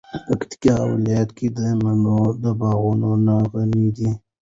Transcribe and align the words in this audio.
پکتیکا 0.27 0.75
ولایت 0.91 1.29
د 1.57 1.59
مڼو 1.81 2.21
د 2.43 2.45
باغونو 2.59 3.11
نه 3.25 3.35
غنی 3.51 3.87
ده. 3.97 4.09